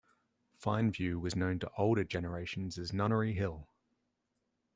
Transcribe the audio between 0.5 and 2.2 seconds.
Fineview was known to older